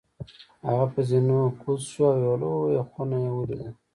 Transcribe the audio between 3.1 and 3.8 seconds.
یې ولیده.